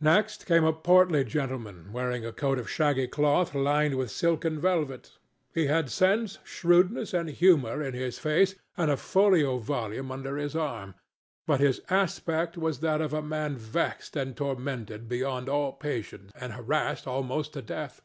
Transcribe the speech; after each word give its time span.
Next 0.00 0.46
came 0.46 0.64
a 0.64 0.72
portly 0.72 1.22
gentleman 1.22 1.92
wearing 1.92 2.26
a 2.26 2.32
coat 2.32 2.58
of 2.58 2.68
shaggy 2.68 3.06
cloth 3.06 3.54
lined 3.54 3.94
with 3.96 4.10
silken 4.10 4.58
velvet; 4.60 5.12
he 5.54 5.66
had 5.66 5.92
sense, 5.92 6.38
shrewdness 6.42 7.14
and 7.14 7.28
humor 7.30 7.80
in 7.80 7.94
his 7.94 8.18
face 8.18 8.56
and 8.76 8.90
a 8.90 8.96
folio 8.96 9.58
volume 9.58 10.10
under 10.10 10.36
his 10.36 10.56
arm, 10.56 10.96
but 11.46 11.60
his 11.60 11.82
aspect 11.88 12.56
was 12.58 12.80
that 12.80 13.00
of 13.00 13.12
a 13.12 13.22
man 13.22 13.56
vexed 13.56 14.16
and 14.16 14.36
tormented 14.36 15.08
beyond 15.08 15.48
all 15.48 15.72
patience 15.72 16.32
and 16.34 16.54
harassed 16.54 17.06
almost 17.06 17.52
to 17.52 17.62
death. 17.62 18.02